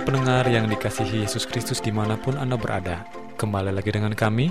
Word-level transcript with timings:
Pendengar 0.00 0.48
yang 0.48 0.64
dikasihi 0.64 1.28
Yesus 1.28 1.44
Kristus 1.44 1.84
di 1.84 1.92
mana 1.92 2.16
pun 2.16 2.32
Anda 2.40 2.56
berada, 2.56 3.04
kembali 3.36 3.68
lagi 3.68 3.92
dengan 3.92 4.16
kami, 4.16 4.48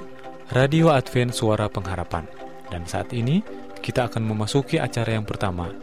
Radio 0.54 0.94
Advent 0.94 1.34
Suara 1.34 1.66
Pengharapan. 1.66 2.30
Dan 2.70 2.86
saat 2.86 3.10
ini, 3.18 3.42
kita 3.82 4.06
akan 4.06 4.30
memasuki 4.30 4.78
acara 4.78 5.18
yang 5.18 5.26
pertama, 5.26 5.74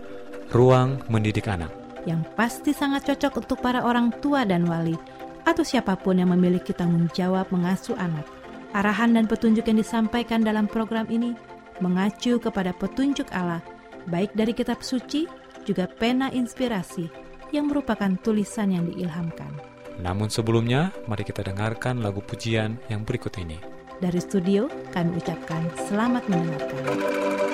Ruang 0.55 1.03
Mendidik 1.11 1.51
Anak. 1.51 1.75
Yang 2.07 2.23
pasti 2.39 2.71
sangat 2.71 3.11
cocok 3.11 3.43
untuk 3.43 3.59
para 3.59 3.83
orang 3.83 4.15
tua 4.23 4.47
dan 4.47 4.71
wali, 4.71 4.95
atau 5.43 5.67
siapa 5.67 5.99
pun 5.99 6.23
yang 6.23 6.31
memiliki 6.31 6.71
tanggung 6.71 7.11
jawab 7.11 7.51
mengasuh 7.51 7.99
anak. 7.99 8.25
Arahan 8.71 9.19
dan 9.19 9.27
petunjuk 9.27 9.67
yang 9.67 9.83
disampaikan 9.83 10.47
dalam 10.47 10.71
program 10.71 11.11
ini 11.11 11.35
mengacu 11.83 12.39
kepada 12.39 12.71
petunjuk 12.71 13.27
Allah, 13.35 13.61
baik 14.07 14.31
dari 14.39 14.55
kitab 14.55 14.81
suci, 14.87 15.27
juga 15.67 15.91
pena 15.91 16.31
inspirasi, 16.31 17.26
yang 17.57 17.73
merupakan 17.73 18.13
tulisan 18.21 18.71
yang 18.71 18.85
diilhamkan. 18.85 19.49
Namun 19.97 20.29
sebelumnya, 20.29 20.93
mari 21.09 21.25
kita 21.25 21.41
dengarkan 21.41 22.05
lagu 22.05 22.21
pujian 22.21 22.77
yang 22.93 23.03
berikut 23.03 23.33
ini. 23.41 23.57
Dari 23.97 24.21
studio, 24.21 24.69
kami 24.93 25.17
ucapkan 25.17 25.65
selamat 25.89 26.29
mendengarkan. 26.29 27.46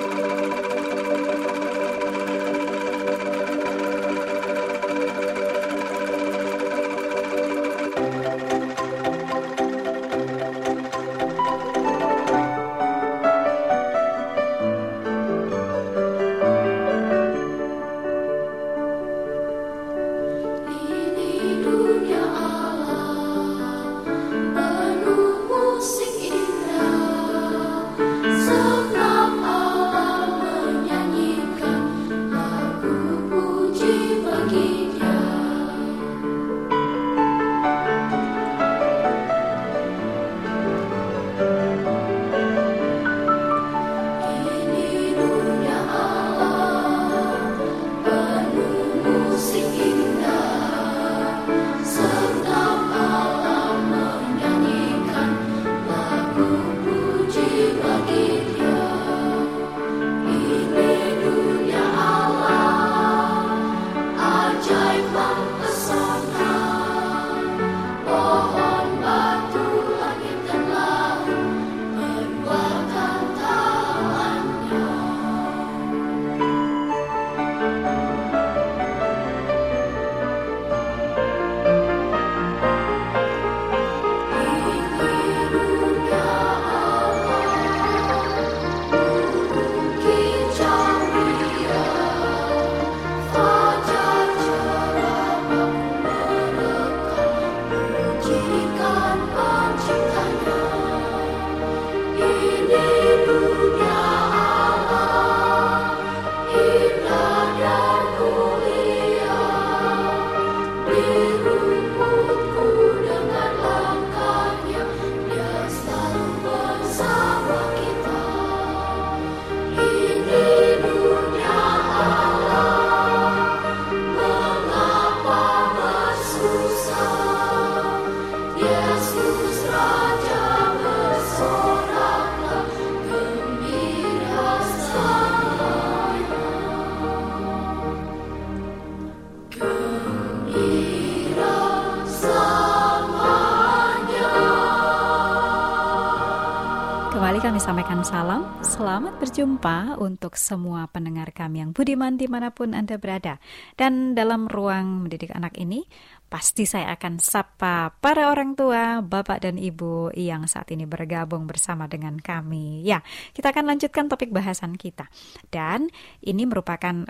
Kami 147.41 147.57
sampaikan 147.57 148.05
salam, 148.05 148.45
selamat 148.61 149.17
berjumpa 149.17 149.97
untuk 149.97 150.37
semua 150.37 150.85
pendengar 150.85 151.33
kami 151.33 151.65
yang 151.65 151.73
budiman 151.73 152.13
di 152.13 152.29
mana 152.29 152.53
pun 152.53 152.77
Anda 152.77 153.01
berada. 153.01 153.41
Dan 153.73 154.13
dalam 154.13 154.45
ruang 154.45 155.07
mendidik 155.07 155.33
anak 155.33 155.57
ini, 155.57 155.81
pasti 156.29 156.69
saya 156.69 156.93
akan 156.93 157.17
sapa 157.17 157.95
para 157.97 158.29
orang 158.29 158.53
tua, 158.53 159.01
bapak 159.01 159.49
dan 159.49 159.57
ibu 159.57 160.13
yang 160.13 160.45
saat 160.45 160.69
ini 160.75 160.85
bergabung 160.85 161.49
bersama 161.49 161.89
dengan 161.89 162.21
kami. 162.21 162.85
Ya, 162.85 163.01
kita 163.33 163.49
akan 163.49 163.65
lanjutkan 163.65 164.13
topik 164.13 164.29
bahasan 164.29 164.77
kita. 164.77 165.09
Dan 165.49 165.89
ini 166.21 166.45
merupakan 166.45 167.07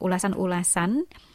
ulasan-ulasan 0.00 0.90
um, 1.02 1.27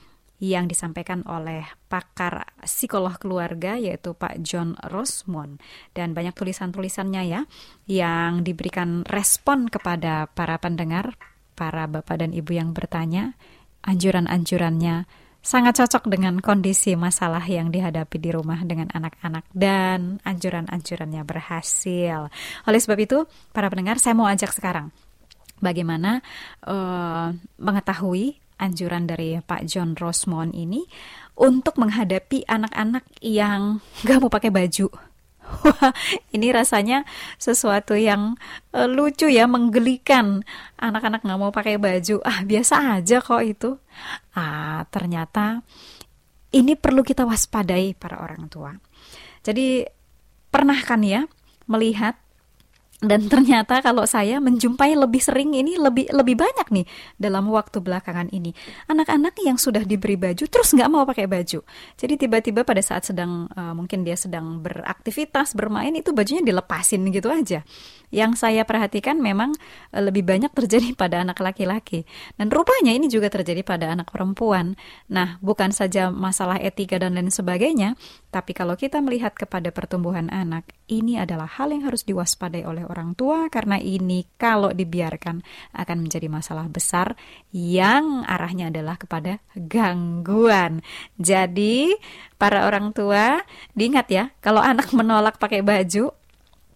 yang 0.44 0.68
disampaikan 0.68 1.24
oleh 1.24 1.64
pakar 1.88 2.44
psikolog 2.68 3.16
keluarga 3.16 3.80
yaitu 3.80 4.12
Pak 4.12 4.44
John 4.44 4.76
Rosmond 4.92 5.64
dan 5.96 6.12
banyak 6.12 6.36
tulisan-tulisannya 6.36 7.24
ya 7.24 7.42
yang 7.88 8.44
diberikan 8.44 9.08
respon 9.08 9.72
kepada 9.72 10.28
para 10.28 10.60
pendengar, 10.60 11.16
para 11.56 11.88
bapak 11.88 12.28
dan 12.28 12.36
ibu 12.36 12.52
yang 12.52 12.76
bertanya, 12.76 13.40
anjuran-anjurannya 13.88 15.08
sangat 15.40 15.80
cocok 15.80 16.12
dengan 16.12 16.44
kondisi 16.44 17.00
masalah 17.00 17.44
yang 17.48 17.72
dihadapi 17.72 18.20
di 18.20 18.36
rumah 18.36 18.60
dengan 18.68 18.92
anak-anak 18.92 19.48
dan 19.56 20.20
anjuran-anjurannya 20.28 21.24
berhasil. 21.24 22.28
Oleh 22.68 22.80
sebab 22.84 23.00
itu, 23.00 23.24
para 23.56 23.72
pendengar, 23.72 23.96
saya 23.96 24.12
mau 24.12 24.28
ajak 24.28 24.52
sekarang 24.52 24.92
bagaimana 25.64 26.20
uh, 26.68 27.32
mengetahui 27.64 28.43
anjuran 28.60 29.10
dari 29.10 29.40
Pak 29.40 29.66
John 29.70 29.96
Rosmond 29.98 30.54
ini 30.54 30.86
untuk 31.40 31.82
menghadapi 31.82 32.46
anak-anak 32.46 33.06
yang 33.22 33.82
gak 34.06 34.20
mau 34.22 34.30
pakai 34.30 34.54
baju 34.54 34.88
Wah, 35.44 35.92
ini 36.36 36.50
rasanya 36.50 37.04
sesuatu 37.36 37.94
yang 37.94 38.40
uh, 38.74 38.88
lucu 38.88 39.28
ya, 39.28 39.46
menggelikan. 39.46 40.42
Anak-anak 40.80 41.22
nggak 41.24 41.40
mau 41.40 41.52
pakai 41.52 41.76
baju, 41.76 42.24
ah 42.24 42.42
biasa 42.48 43.00
aja 43.00 43.20
kok 43.20 43.44
itu. 43.44 43.76
Ah, 44.34 44.88
ternyata 44.90 45.62
ini 46.56 46.74
perlu 46.80 47.04
kita 47.04 47.28
waspadai 47.28 47.94
para 47.98 48.24
orang 48.24 48.48
tua. 48.48 48.72
Jadi 49.44 49.84
pernah 50.48 50.80
kan 50.80 51.02
ya 51.04 51.28
melihat 51.68 52.23
dan 53.04 53.28
ternyata 53.28 53.84
kalau 53.84 54.08
saya 54.08 54.40
menjumpai 54.40 54.96
lebih 54.96 55.20
sering 55.20 55.52
ini 55.54 55.76
lebih 55.76 56.10
lebih 56.10 56.40
banyak 56.40 56.68
nih 56.72 56.86
dalam 57.20 57.52
waktu 57.52 57.84
belakangan 57.84 58.32
ini 58.32 58.56
anak-anak 58.88 59.36
yang 59.44 59.60
sudah 59.60 59.84
diberi 59.84 60.16
baju 60.16 60.48
terus 60.48 60.72
nggak 60.72 60.90
mau 60.90 61.04
pakai 61.04 61.28
baju 61.28 61.60
jadi 62.00 62.14
tiba-tiba 62.16 62.64
pada 62.64 62.80
saat 62.80 63.04
sedang 63.04 63.52
uh, 63.52 63.76
mungkin 63.76 64.08
dia 64.08 64.16
sedang 64.16 64.64
beraktivitas 64.64 65.54
bermain 65.54 65.92
itu 65.92 66.16
bajunya 66.16 66.42
dilepasin 66.42 67.04
gitu 67.12 67.28
aja 67.28 67.62
yang 68.14 68.38
saya 68.38 68.62
perhatikan 68.62 69.18
memang 69.18 69.58
e, 69.90 69.98
lebih 69.98 70.22
banyak 70.22 70.54
terjadi 70.54 70.94
pada 71.02 71.26
anak 71.26 71.42
laki-laki. 71.42 72.06
Dan 72.38 72.54
rupanya 72.54 72.94
ini 72.94 73.10
juga 73.10 73.34
terjadi 73.34 73.66
pada 73.66 73.90
anak 73.90 74.14
perempuan. 74.14 74.78
Nah, 75.10 75.42
bukan 75.42 75.74
saja 75.74 76.14
masalah 76.14 76.62
etika 76.62 77.02
dan 77.02 77.18
lain 77.18 77.34
sebagainya, 77.34 77.98
tapi 78.34 78.58
kalau 78.58 78.74
kita 78.74 78.98
melihat 78.98 79.38
kepada 79.38 79.70
pertumbuhan 79.70 80.26
anak, 80.34 80.66
ini 80.90 81.22
adalah 81.22 81.46
hal 81.46 81.70
yang 81.70 81.86
harus 81.86 82.02
diwaspadai 82.02 82.66
oleh 82.66 82.82
orang 82.82 83.14
tua 83.14 83.46
karena 83.54 83.78
ini 83.78 84.26
kalau 84.42 84.74
dibiarkan 84.74 85.46
akan 85.78 85.98
menjadi 86.02 86.34
masalah 86.34 86.66
besar 86.66 87.14
yang 87.54 88.26
arahnya 88.26 88.74
adalah 88.74 88.98
kepada 88.98 89.38
gangguan. 89.54 90.82
Jadi, 91.22 91.94
para 92.42 92.66
orang 92.66 92.90
tua 92.90 93.38
diingat 93.78 94.08
ya, 94.10 94.34
kalau 94.42 94.66
anak 94.66 94.90
menolak 94.98 95.38
pakai 95.38 95.62
baju, 95.62 96.10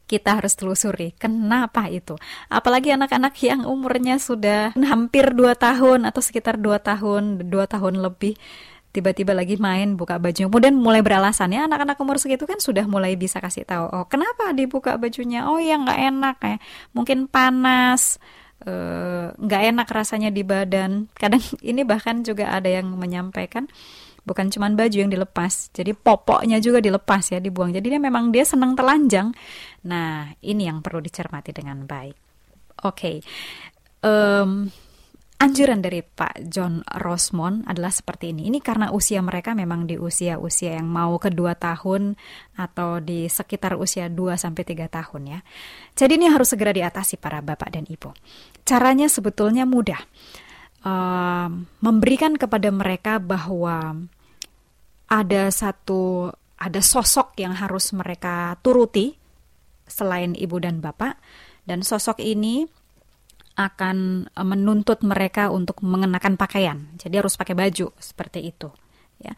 kita 0.07 0.39
harus 0.39 0.55
telusuri 0.55 1.11
kenapa 1.19 1.91
itu. 1.91 2.15
Apalagi 2.47 2.95
anak-anak 2.95 3.33
yang 3.43 3.65
umurnya 3.67 4.21
sudah 4.21 4.71
hampir 4.77 5.35
2 5.35 5.57
tahun 5.57 6.05
atau 6.07 6.21
sekitar 6.23 6.55
2 6.61 6.79
tahun, 6.79 7.23
2 7.43 7.73
tahun 7.73 7.93
lebih 7.99 8.39
tiba-tiba 8.97 9.37
lagi 9.37 9.61
main 9.61 9.93
buka 9.93 10.17
baju. 10.17 10.49
Kemudian 10.49 10.73
mulai 10.73 11.05
beralasan 11.05 11.53
ya 11.53 11.69
anak-anak 11.69 12.01
umur 12.01 12.17
segitu 12.17 12.49
kan 12.49 12.57
sudah 12.57 12.89
mulai 12.89 13.13
bisa 13.13 13.37
kasih 13.37 13.61
tahu 13.61 13.85
oh 13.93 14.05
kenapa 14.09 14.49
dibuka 14.57 14.97
bajunya? 14.97 15.45
Oh 15.45 15.61
ya 15.61 15.77
nggak 15.77 15.99
enak 16.09 16.37
ya 16.41 16.57
mungkin 16.97 17.29
panas 17.29 18.17
eh, 18.65 19.29
nggak 19.37 19.61
uh, 19.61 19.67
enak 19.69 19.87
rasanya 19.93 20.33
di 20.33 20.41
badan. 20.41 21.13
Kadang 21.13 21.45
ini 21.69 21.85
bahkan 21.85 22.25
juga 22.25 22.49
ada 22.49 22.65
yang 22.65 22.97
menyampaikan 22.97 23.69
bukan 24.27 24.51
cuma 24.51 24.67
baju 24.67 24.91
yang 24.91 25.07
dilepas 25.07 25.71
jadi 25.71 25.95
popoknya 25.95 26.57
juga 26.57 26.81
dilepas 26.81 27.29
ya 27.29 27.37
dibuang. 27.37 27.77
Jadi 27.77 27.93
dia 27.93 28.01
memang 28.01 28.33
dia 28.33 28.49
senang 28.49 28.73
telanjang. 28.73 29.29
Nah 29.85 30.33
ini 30.41 30.65
yang 30.65 30.81
perlu 30.81 31.05
dicermati 31.05 31.53
dengan 31.53 31.85
baik. 31.85 32.17
Oke 32.81 32.97
okay. 32.97 33.15
um, 34.01 34.73
Anjuran 35.37 35.85
dari 35.85 36.01
Pak 36.01 36.49
John 36.49 36.81
Rosmond 36.97 37.69
adalah 37.69 37.93
seperti 37.93 38.33
ini. 38.33 38.49
Ini 38.49 38.57
karena 38.57 38.89
usia 38.89 39.21
mereka 39.21 39.53
memang 39.53 39.85
di 39.85 39.93
usia-usia 39.93 40.81
yang 40.81 40.89
mau 40.89 41.21
kedua 41.21 41.53
tahun 41.53 42.17
atau 42.57 42.97
di 42.97 43.29
sekitar 43.29 43.77
usia 43.77 44.09
2 44.09 44.33
sampai 44.33 44.65
3 44.65 44.89
tahun 44.89 45.37
ya. 45.37 45.39
Jadi 45.93 46.17
ini 46.17 46.25
harus 46.25 46.49
segera 46.49 46.73
diatasi 46.73 47.21
para 47.21 47.45
bapak 47.45 47.69
dan 47.69 47.85
ibu. 47.85 48.17
Caranya 48.65 49.05
sebetulnya 49.05 49.69
mudah. 49.69 50.01
Uh, 50.81 51.49
memberikan 51.85 52.33
kepada 52.33 52.73
mereka 52.73 53.21
bahwa 53.21 54.09
ada 55.05 55.43
satu 55.53 56.33
ada 56.57 56.81
sosok 56.81 57.37
yang 57.37 57.53
harus 57.53 57.93
mereka 57.93 58.57
turuti 58.65 59.13
selain 59.85 60.33
ibu 60.33 60.57
dan 60.57 60.81
bapak 60.81 61.13
dan 61.69 61.85
sosok 61.85 62.17
ini 62.25 62.65
akan 63.57 64.29
e, 64.29 64.41
menuntut 64.45 65.01
mereka 65.01 65.49
untuk 65.49 65.81
mengenakan 65.81 66.37
pakaian. 66.37 66.93
Jadi 66.95 67.17
harus 67.17 67.33
pakai 67.35 67.57
baju 67.57 67.89
seperti 67.97 68.53
itu, 68.53 68.69
ya. 69.19 69.33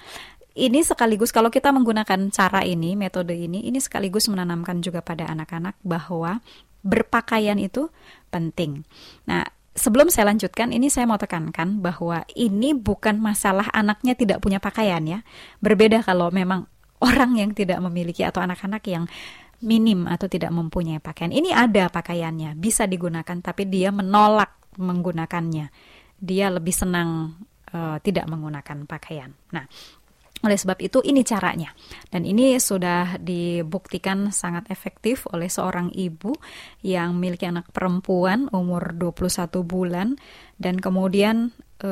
Ini 0.59 0.83
sekaligus 0.83 1.31
kalau 1.31 1.47
kita 1.47 1.71
menggunakan 1.71 2.35
cara 2.35 2.67
ini, 2.67 2.99
metode 2.99 3.31
ini, 3.31 3.63
ini 3.63 3.79
sekaligus 3.79 4.27
menanamkan 4.27 4.83
juga 4.83 4.99
pada 4.99 5.23
anak-anak 5.31 5.79
bahwa 5.87 6.43
berpakaian 6.83 7.55
itu 7.55 7.87
penting. 8.27 8.83
Nah, 9.23 9.47
sebelum 9.79 10.11
saya 10.11 10.35
lanjutkan, 10.35 10.75
ini 10.75 10.91
saya 10.91 11.07
mau 11.07 11.15
tekankan 11.15 11.79
bahwa 11.79 12.27
ini 12.35 12.75
bukan 12.75 13.23
masalah 13.23 13.71
anaknya 13.71 14.19
tidak 14.19 14.43
punya 14.43 14.59
pakaian 14.59 14.99
ya. 15.07 15.23
Berbeda 15.63 16.03
kalau 16.03 16.27
memang 16.27 16.67
orang 16.99 17.39
yang 17.39 17.51
tidak 17.55 17.79
memiliki 17.79 18.27
atau 18.27 18.43
anak-anak 18.43 18.83
yang 18.87 19.07
minim 19.63 20.07
atau 20.07 20.31
tidak 20.31 20.51
mempunyai 20.55 21.03
pakaian. 21.03 21.31
Ini 21.31 21.51
ada 21.51 21.91
pakaiannya, 21.91 22.55
bisa 22.55 22.87
digunakan, 22.87 23.37
tapi 23.43 23.67
dia 23.67 23.91
menolak 23.91 24.73
menggunakannya. 24.79 25.67
Dia 26.19 26.51
lebih 26.51 26.75
senang 26.75 27.39
uh, 27.75 27.97
tidak 27.99 28.27
menggunakan 28.27 28.87
pakaian. 28.87 29.31
Nah, 29.51 29.65
oleh 30.39 30.55
sebab 30.55 30.79
itu 30.79 31.03
ini 31.03 31.19
caranya. 31.27 31.75
Dan 32.07 32.23
ini 32.23 32.55
sudah 32.55 33.19
dibuktikan 33.19 34.31
sangat 34.31 34.71
efektif 34.71 35.27
oleh 35.35 35.51
seorang 35.51 35.91
ibu 35.91 36.31
yang 36.79 37.19
memiliki 37.19 37.43
anak 37.43 37.67
perempuan 37.75 38.47
umur 38.55 38.95
21 38.95 39.51
bulan 39.67 40.15
dan 40.55 40.79
kemudian 40.79 41.51
e, 41.83 41.91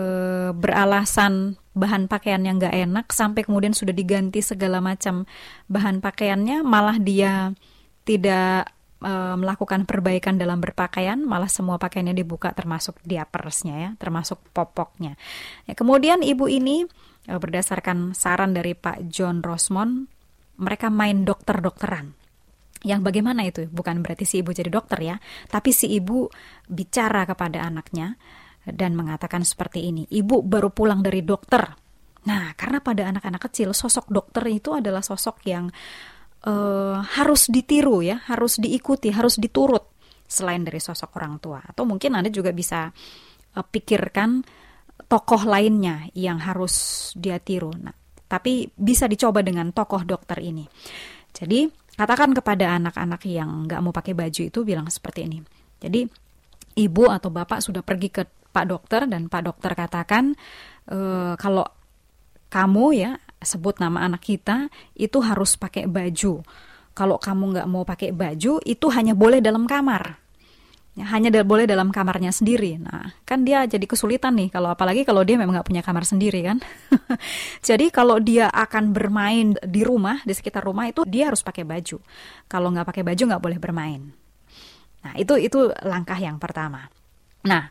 beralasan 0.55 1.59
bahan 1.77 2.09
pakaian 2.09 2.41
yang 2.41 2.57
gak 2.57 2.73
enak 2.73 3.13
sampai 3.13 3.45
kemudian 3.45 3.71
sudah 3.71 3.93
diganti 3.93 4.41
segala 4.41 4.81
macam 4.81 5.29
bahan 5.69 6.01
pakaiannya 6.01 6.65
malah 6.65 6.97
dia 6.97 7.53
tidak 8.03 8.73
e, 8.99 9.13
melakukan 9.37 9.85
perbaikan 9.85 10.41
dalam 10.41 10.57
berpakaian, 10.59 11.21
malah 11.21 11.51
semua 11.51 11.77
pakaiannya 11.77 12.17
dibuka 12.17 12.49
termasuk 12.51 12.97
diapersnya 13.05 13.75
ya, 13.77 13.89
termasuk 14.01 14.41
popoknya. 14.51 15.19
Ya, 15.69 15.75
kemudian 15.77 16.23
ibu 16.23 16.49
ini 16.49 16.87
Eh, 17.27 17.35
berdasarkan 17.35 18.15
saran 18.15 18.55
dari 18.55 18.71
Pak 18.71 19.11
John 19.11 19.43
Rosmond, 19.43 20.07
mereka 20.63 20.87
main 20.87 21.27
dokter-dokteran. 21.27 22.15
Yang 22.87 23.01
bagaimana 23.03 23.43
itu? 23.43 23.67
Bukan 23.67 23.99
berarti 23.99 24.23
si 24.23 24.39
ibu 24.39 24.55
jadi 24.55 24.71
dokter 24.71 25.03
ya, 25.03 25.15
tapi 25.51 25.75
si 25.75 25.91
ibu 25.91 26.31
bicara 26.71 27.27
kepada 27.27 27.67
anaknya 27.67 28.15
dan 28.67 28.99
mengatakan 28.99 29.47
seperti 29.47 29.87
ini, 29.87 30.03
ibu 30.11 30.43
baru 30.43 30.71
pulang 30.71 30.99
dari 30.99 31.23
dokter. 31.23 31.63
Nah, 32.27 32.51
karena 32.59 32.83
pada 32.83 33.07
anak-anak 33.07 33.47
kecil 33.47 33.71
sosok 33.71 34.11
dokter 34.11 34.43
itu 34.51 34.75
adalah 34.75 34.99
sosok 34.99 35.39
yang 35.47 35.71
uh, 36.43 36.99
harus 36.99 37.47
ditiru 37.47 38.03
ya, 38.03 38.19
harus 38.27 38.59
diikuti, 38.59 39.09
harus 39.15 39.39
diturut 39.39 39.95
selain 40.27 40.67
dari 40.67 40.83
sosok 40.83 41.15
orang 41.15 41.39
tua. 41.39 41.63
Atau 41.63 41.87
mungkin 41.87 42.19
Anda 42.19 42.27
juga 42.27 42.51
bisa 42.51 42.91
uh, 43.55 43.65
pikirkan 43.65 44.43
tokoh 45.07 45.47
lainnya 45.47 46.11
yang 46.11 46.43
harus 46.43 47.09
dia 47.15 47.39
tiru. 47.39 47.71
Nah, 47.71 47.95
tapi 48.27 48.67
bisa 48.75 49.07
dicoba 49.07 49.39
dengan 49.39 49.71
tokoh 49.71 50.03
dokter 50.03 50.43
ini. 50.43 50.67
Jadi 51.31 51.63
katakan 51.95 52.35
kepada 52.35 52.75
anak-anak 52.75 53.23
yang 53.23 53.65
nggak 53.65 53.79
mau 53.79 53.95
pakai 53.95 54.11
baju 54.11 54.41
itu 54.51 54.59
bilang 54.67 54.91
seperti 54.91 55.23
ini. 55.23 55.39
Jadi 55.79 56.03
ibu 56.77 57.03
atau 57.07 57.31
bapak 57.31 57.63
sudah 57.63 57.81
pergi 57.81 58.09
ke 58.11 58.23
pak 58.51 58.65
dokter 58.67 59.05
dan 59.05 59.31
pak 59.31 59.43
dokter 59.45 59.71
katakan 59.73 60.33
e, 60.87 60.97
kalau 61.35 61.65
kamu 62.47 62.85
ya 62.95 63.11
sebut 63.43 63.77
nama 63.77 64.07
anak 64.07 64.23
kita 64.25 64.71
itu 64.97 65.19
harus 65.21 65.59
pakai 65.59 65.85
baju. 65.85 66.41
Kalau 66.97 67.21
kamu 67.21 67.43
nggak 67.53 67.67
mau 67.69 67.85
pakai 67.85 68.09
baju 68.09 68.57
itu 68.65 68.85
hanya 68.89 69.13
boleh 69.13 69.37
dalam 69.37 69.69
kamar 69.69 70.27
ya, 70.97 71.05
hanya 71.13 71.29
boleh 71.45 71.69
dalam 71.69 71.93
kamarnya 71.93 72.33
sendiri. 72.33 72.81
Nah, 72.81 73.13
kan 73.21 73.45
dia 73.45 73.69
jadi 73.69 73.85
kesulitan 73.85 74.33
nih 74.33 74.49
kalau 74.49 74.73
apalagi 74.73 75.05
kalau 75.05 75.21
dia 75.21 75.37
memang 75.37 75.61
nggak 75.61 75.69
punya 75.69 75.85
kamar 75.85 76.03
sendiri 76.03 76.41
kan. 76.41 76.57
jadi 77.69 77.93
kalau 77.93 78.17
dia 78.17 78.49
akan 78.49 78.91
bermain 78.91 79.53
di 79.61 79.85
rumah 79.85 80.25
di 80.25 80.33
sekitar 80.33 80.65
rumah 80.65 80.89
itu 80.89 81.05
dia 81.05 81.29
harus 81.29 81.45
pakai 81.45 81.63
baju. 81.63 82.01
Kalau 82.49 82.73
nggak 82.73 82.87
pakai 82.89 83.03
baju 83.05 83.23
nggak 83.29 83.43
boleh 83.45 83.59
bermain. 83.61 84.01
Nah, 85.05 85.13
itu 85.15 85.37
itu 85.37 85.69
langkah 85.85 86.17
yang 86.17 86.41
pertama. 86.41 86.89
Nah, 87.45 87.69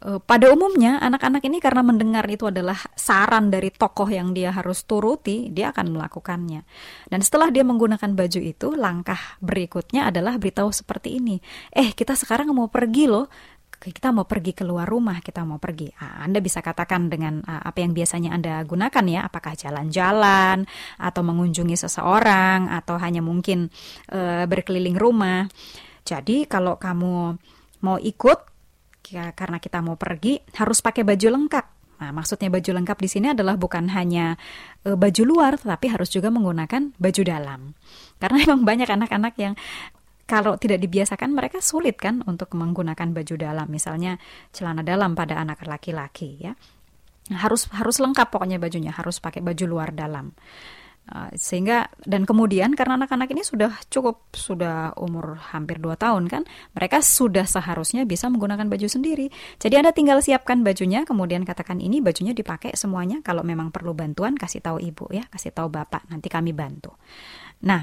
pada 0.00 0.48
umumnya 0.48 0.96
anak-anak 0.96 1.44
ini 1.44 1.60
karena 1.60 1.84
mendengar 1.84 2.24
itu 2.24 2.48
adalah 2.48 2.80
saran 2.96 3.52
dari 3.52 3.68
tokoh 3.68 4.08
yang 4.08 4.32
dia 4.32 4.48
harus 4.48 4.88
turuti, 4.88 5.52
dia 5.52 5.76
akan 5.76 5.92
melakukannya. 5.92 6.64
Dan 7.04 7.20
setelah 7.20 7.52
dia 7.52 7.60
menggunakan 7.68 8.16
baju 8.16 8.40
itu, 8.40 8.72
langkah 8.80 9.20
berikutnya 9.44 10.08
adalah 10.08 10.40
beritahu 10.40 10.72
seperti 10.72 11.20
ini. 11.20 11.36
Eh, 11.68 11.92
kita 11.92 12.16
sekarang 12.16 12.48
mau 12.56 12.72
pergi 12.72 13.12
loh. 13.12 13.28
Kita 13.80 14.12
mau 14.12 14.28
pergi 14.28 14.52
keluar 14.52 14.84
rumah, 14.84 15.24
kita 15.24 15.40
mau 15.40 15.56
pergi. 15.56 15.88
Ah, 16.04 16.20
anda 16.20 16.44
bisa 16.44 16.60
katakan 16.60 17.08
dengan 17.08 17.40
uh, 17.40 17.64
apa 17.64 17.80
yang 17.80 17.96
biasanya 17.96 18.36
Anda 18.36 18.60
gunakan 18.60 19.04
ya, 19.08 19.24
apakah 19.24 19.56
jalan-jalan 19.56 20.68
atau 21.00 21.22
mengunjungi 21.24 21.80
seseorang 21.80 22.68
atau 22.68 23.00
hanya 23.00 23.24
mungkin 23.24 23.72
uh, 24.12 24.44
berkeliling 24.44 25.00
rumah. 25.00 25.48
Jadi 26.04 26.44
kalau 26.44 26.76
kamu 26.76 27.40
mau 27.80 27.96
ikut 27.96 28.50
karena 29.08 29.58
kita 29.58 29.82
mau 29.82 29.96
pergi 29.98 30.38
harus 30.56 30.78
pakai 30.84 31.02
baju 31.02 31.28
lengkap. 31.40 31.66
Nah, 32.00 32.16
maksudnya 32.16 32.48
baju 32.48 32.70
lengkap 32.80 32.96
di 32.96 33.08
sini 33.12 33.26
adalah 33.36 33.60
bukan 33.60 33.92
hanya 33.92 34.32
e, 34.80 34.96
baju 34.96 35.22
luar, 35.28 35.60
tetapi 35.60 35.92
harus 35.92 36.08
juga 36.08 36.32
menggunakan 36.32 36.96
baju 36.96 37.22
dalam. 37.24 37.60
Karena 38.16 38.36
memang 38.48 38.64
banyak 38.64 38.88
anak-anak 38.88 39.34
yang 39.36 39.52
kalau 40.24 40.56
tidak 40.56 40.80
dibiasakan 40.80 41.34
mereka 41.34 41.58
sulit 41.58 41.98
kan 41.98 42.22
untuk 42.24 42.54
menggunakan 42.56 43.10
baju 43.12 43.34
dalam, 43.36 43.66
misalnya 43.68 44.16
celana 44.54 44.80
dalam 44.80 45.12
pada 45.12 45.36
anak 45.36 45.66
laki-laki 45.66 46.40
ya. 46.40 46.54
Harus 47.30 47.68
harus 47.74 48.00
lengkap 48.00 48.32
pokoknya 48.32 48.56
bajunya, 48.56 48.94
harus 48.96 49.20
pakai 49.20 49.44
baju 49.44 49.64
luar 49.68 49.92
dalam. 49.92 50.32
Uh, 51.10 51.26
sehingga 51.34 51.90
dan 52.06 52.22
kemudian 52.22 52.70
karena 52.78 52.94
anak-anak 52.94 53.34
ini 53.34 53.42
sudah 53.42 53.74
cukup 53.90 54.30
sudah 54.30 54.94
umur 54.94 55.42
hampir 55.50 55.82
2 55.82 55.98
tahun 55.98 56.30
kan 56.30 56.46
mereka 56.70 57.02
sudah 57.02 57.50
seharusnya 57.50 58.06
bisa 58.06 58.30
menggunakan 58.30 58.70
baju 58.70 58.86
sendiri. 58.86 59.26
Jadi 59.58 59.74
anda 59.74 59.90
tinggal 59.90 60.22
siapkan 60.22 60.62
bajunya 60.62 61.02
kemudian 61.02 61.42
katakan 61.42 61.82
ini 61.82 61.98
bajunya 61.98 62.30
dipakai 62.30 62.78
semuanya 62.78 63.18
kalau 63.26 63.42
memang 63.42 63.74
perlu 63.74 63.90
bantuan 63.90 64.38
kasih 64.38 64.62
tahu 64.62 64.78
ibu 64.78 65.10
ya 65.10 65.26
kasih 65.34 65.50
tahu 65.50 65.66
bapak 65.66 66.06
nanti 66.14 66.30
kami 66.30 66.54
bantu. 66.54 66.94
Nah 67.66 67.82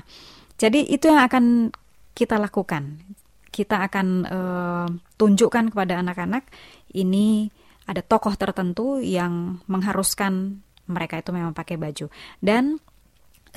jadi 0.56 0.88
itu 0.88 1.12
yang 1.12 1.28
akan 1.28 1.76
kita 2.16 2.40
lakukan. 2.40 3.04
Kita 3.52 3.84
akan 3.92 4.08
uh, 4.24 4.88
tunjukkan 5.20 5.76
kepada 5.76 6.00
anak-anak 6.00 6.48
ini 6.96 7.52
ada 7.92 8.00
tokoh 8.00 8.40
tertentu 8.40 9.04
yang 9.04 9.60
mengharuskan 9.68 10.64
mereka 10.88 11.20
itu 11.20 11.36
memang 11.36 11.52
pakai 11.52 11.76
baju. 11.76 12.08
Dan 12.40 12.80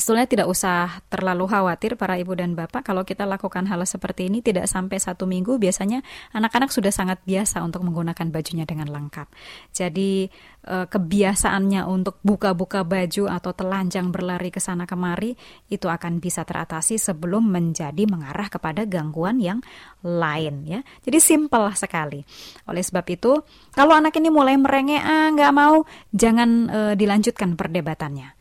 Sebetulnya 0.01 0.25
tidak 0.33 0.49
usah 0.49 1.05
terlalu 1.13 1.45
khawatir 1.45 1.93
para 2.01 2.17
ibu 2.17 2.33
dan 2.33 2.57
bapak 2.57 2.89
kalau 2.89 3.05
kita 3.05 3.29
lakukan 3.29 3.69
hal 3.69 3.85
seperti 3.85 4.33
ini 4.33 4.41
tidak 4.41 4.65
sampai 4.65 4.97
satu 4.97 5.29
minggu 5.29 5.61
biasanya 5.61 6.01
anak-anak 6.33 6.73
sudah 6.73 6.89
sangat 6.89 7.21
biasa 7.29 7.61
untuk 7.61 7.85
menggunakan 7.85 8.33
bajunya 8.33 8.65
dengan 8.65 8.89
lengkap. 8.89 9.29
Jadi 9.77 10.33
eh, 10.65 10.87
kebiasaannya 10.89 11.85
untuk 11.85 12.17
buka-buka 12.25 12.81
baju 12.81 13.29
atau 13.29 13.53
telanjang 13.53 14.09
berlari 14.09 14.49
ke 14.49 14.57
sana 14.57 14.89
kemari 14.89 15.37
itu 15.69 15.85
akan 15.85 16.17
bisa 16.17 16.49
teratasi 16.49 16.97
sebelum 16.97 17.53
menjadi 17.53 18.09
mengarah 18.09 18.49
kepada 18.49 18.89
gangguan 18.89 19.37
yang 19.37 19.61
lain 20.01 20.65
ya. 20.65 20.81
Jadi 21.05 21.21
simpel 21.21 21.69
sekali. 21.77 22.25
Oleh 22.65 22.81
sebab 22.81 23.05
itu 23.13 23.37
kalau 23.77 23.93
anak 23.93 24.17
ini 24.17 24.33
mulai 24.33 24.57
merengek 24.57 25.05
ah 25.05 25.29
nggak 25.29 25.53
mau 25.53 25.85
jangan 26.17 26.49
uh, 26.73 26.95
dilanjutkan 26.97 27.53
perdebatannya 27.53 28.40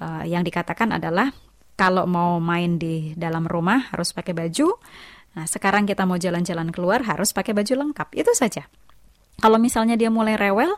uh, 0.00 0.24
yang 0.24 0.42
dikatakan 0.42 0.96
adalah 0.96 1.30
kalau 1.76 2.08
mau 2.08 2.40
main 2.40 2.80
di 2.80 3.12
dalam 3.14 3.44
rumah 3.44 3.92
harus 3.92 4.16
pakai 4.16 4.32
baju. 4.32 4.72
Nah, 5.36 5.44
sekarang 5.44 5.84
kita 5.84 6.08
mau 6.08 6.16
jalan-jalan 6.16 6.72
keluar 6.72 7.04
harus 7.04 7.36
pakai 7.36 7.52
baju 7.52 7.72
lengkap. 7.84 8.08
Itu 8.16 8.32
saja. 8.32 8.64
Kalau 9.36 9.60
misalnya 9.60 10.00
dia 10.00 10.08
mulai 10.08 10.40
rewel, 10.40 10.72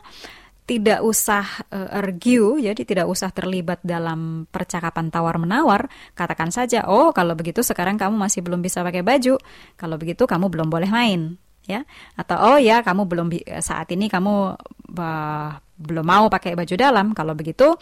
tidak 0.67 0.99
usah 1.01 1.47
uh, 1.71 1.89
argue, 1.97 2.61
jadi 2.61 2.81
tidak 2.83 3.07
usah 3.09 3.31
terlibat 3.31 3.79
dalam 3.81 4.45
percakapan 4.51 5.07
tawar-menawar. 5.09 5.87
Katakan 6.13 6.51
saja, 6.51 6.85
oh 6.85 7.15
kalau 7.15 7.33
begitu 7.33 7.63
sekarang 7.63 7.95
kamu 7.95 8.19
masih 8.19 8.43
belum 8.43 8.59
bisa 8.61 8.83
pakai 8.83 9.01
baju. 9.01 9.39
Kalau 9.79 9.95
begitu 9.95 10.27
kamu 10.27 10.51
belum 10.51 10.67
boleh 10.67 10.91
main, 10.91 11.39
ya. 11.65 11.87
Atau 12.13 12.37
oh 12.37 12.57
ya 12.61 12.85
kamu 12.85 13.07
belum 13.09 13.27
saat 13.63 13.89
ini 13.95 14.11
kamu 14.11 14.59
uh, 14.93 15.49
belum 15.79 16.05
mau 16.05 16.29
pakai 16.29 16.53
baju 16.53 16.75
dalam. 16.77 17.17
Kalau 17.17 17.33
begitu 17.33 17.79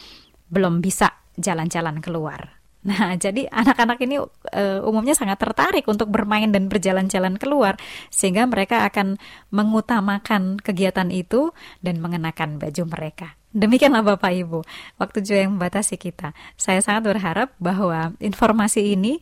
belum 0.48 0.80
bisa 0.80 1.12
jalan-jalan 1.38 2.02
keluar. 2.04 2.58
Nah, 2.88 3.18
jadi 3.24 3.50
anak-anak 3.50 4.00
ini 4.04 4.22
uh, 4.22 4.80
umumnya 4.88 5.14
sangat 5.18 5.42
tertarik 5.42 5.86
untuk 5.90 6.08
bermain 6.08 6.50
dan 6.50 6.72
berjalan-jalan 6.72 7.36
keluar, 7.36 7.76
sehingga 8.14 8.48
mereka 8.48 8.88
akan 8.88 9.20
mengutamakan 9.52 10.62
kegiatan 10.62 11.10
itu 11.10 11.52
dan 11.84 12.00
mengenakan 12.00 12.62
baju 12.62 12.84
mereka. 12.88 13.36
Demikianlah 13.58 14.06
Bapak 14.06 14.38
Ibu, 14.38 14.60
waktu 15.02 15.18
juga 15.26 15.40
yang 15.48 15.58
membatasi 15.58 15.98
kita. 15.98 16.36
Saya 16.60 16.78
sangat 16.84 17.10
berharap 17.10 17.50
bahwa 17.58 18.14
informasi 18.22 18.94
ini 18.94 19.18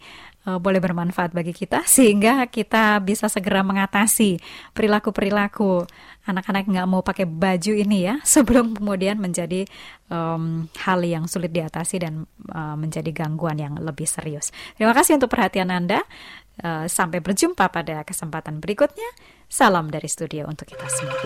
uh, 0.45 0.59
boleh 0.61 0.79
bermanfaat 0.79 1.33
bagi 1.33 1.51
kita 1.51 1.83
sehingga 1.83 2.45
kita 2.47 3.01
bisa 3.01 3.27
segera 3.27 3.65
mengatasi 3.65 4.39
perilaku-perilaku 4.71 5.85
anak-anak 6.25 6.65
nggak 6.69 6.87
mau 6.89 7.01
pakai 7.05 7.25
baju 7.25 7.73
ini 7.73 8.05
ya 8.09 8.15
sebelum 8.37 8.77
kemudian 8.77 9.17
menjadi 9.17 9.65
um, 10.09 10.69
hal 10.85 11.01
yang 11.03 11.25
sulit 11.25 11.51
diatasi 11.51 12.01
dan 12.01 12.29
uh, 12.53 12.77
menjadi 12.77 13.11
gangguan 13.11 13.57
yang 13.57 13.73
lebih 13.77 14.05
serius. 14.05 14.53
Terima 14.77 14.93
kasih 14.93 15.17
untuk 15.17 15.33
perhatian 15.33 15.73
Anda. 15.73 16.05
Uh, 16.55 16.87
sampai 16.87 17.19
berjumpa 17.19 17.67
pada 17.67 18.07
kesempatan 18.07 18.63
berikutnya. 18.63 19.11
Salam 19.51 19.91
dari 19.91 20.07
studio 20.07 20.47
untuk 20.47 20.71
kita 20.71 20.87
semua. 20.87 21.19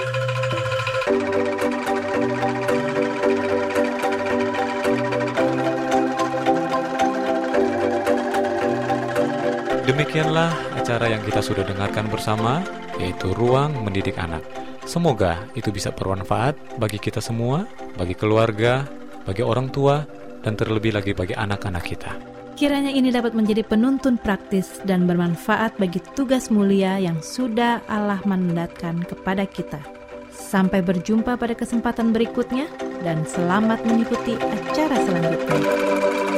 Demikianlah 10.09 10.73
acara 10.73 11.05
yang 11.05 11.21
kita 11.21 11.37
sudah 11.37 11.61
dengarkan 11.69 12.09
bersama, 12.09 12.65
yaitu 12.97 13.29
Ruang 13.29 13.85
Mendidik 13.85 14.17
Anak. 14.17 14.41
Semoga 14.81 15.45
itu 15.53 15.69
bisa 15.69 15.93
bermanfaat 15.93 16.81
bagi 16.81 16.97
kita 16.97 17.21
semua, 17.21 17.69
bagi 17.93 18.17
keluarga, 18.17 18.89
bagi 19.29 19.45
orang 19.45 19.69
tua, 19.69 20.09
dan 20.41 20.57
terlebih 20.57 20.97
lagi 20.97 21.13
bagi 21.13 21.37
anak-anak 21.37 21.83
kita. 21.85 22.09
Kiranya 22.57 22.89
ini 22.89 23.13
dapat 23.13 23.37
menjadi 23.37 23.61
penuntun 23.61 24.17
praktis 24.17 24.81
dan 24.81 25.05
bermanfaat 25.05 25.77
bagi 25.77 26.01
tugas 26.17 26.49
mulia 26.49 26.97
yang 26.97 27.21
sudah 27.21 27.85
Allah 27.85 28.17
mandatkan 28.25 29.05
kepada 29.05 29.45
kita. 29.45 29.77
Sampai 30.33 30.81
berjumpa 30.81 31.37
pada 31.37 31.53
kesempatan 31.53 32.17
berikutnya, 32.17 32.65
dan 33.05 33.29
selamat 33.29 33.85
mengikuti 33.85 34.33
acara 34.41 34.97
selanjutnya. 35.05 36.28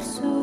Christmas 0.00 0.40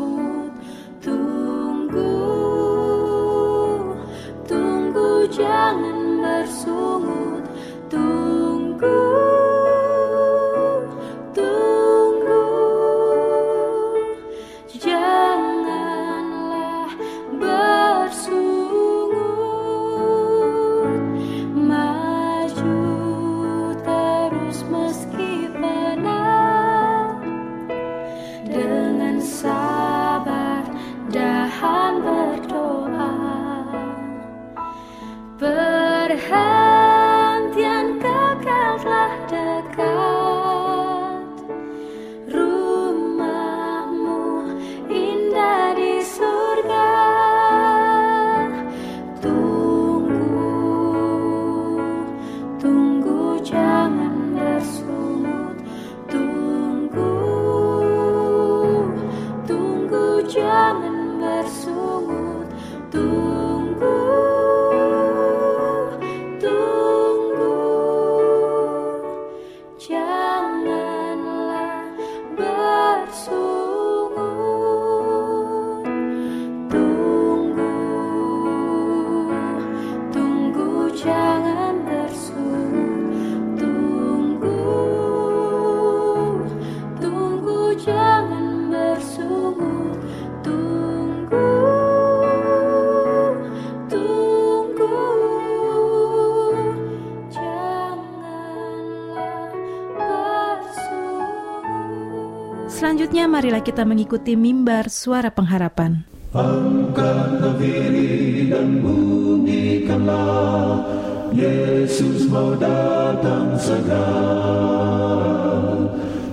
Marilah 103.58 103.74
kita 103.74 103.90
mengikuti 103.90 104.38
mimbar 104.38 104.86
suara 104.86 105.34
pengharapan. 105.34 106.06
Angkat 106.30 107.58
diri 107.58 108.54
dan 108.54 108.86
bunyikanlah 108.86 110.86
Yesus 111.34 112.30
mau 112.30 112.54
datang 112.54 113.58
segera. 113.58 114.14